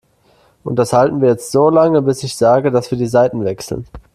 Und 0.63 0.77
das 0.77 0.93
halten 0.93 1.21
wir 1.21 1.29
jetzt 1.29 1.51
so 1.51 1.69
lange, 1.69 2.01
bis 2.01 2.23
ich 2.23 2.35
sage, 2.35 2.71
dass 2.71 2.89
wir 2.89 2.97
die 2.97 3.05
Seiten 3.05 3.45
wechseln. 3.45 3.85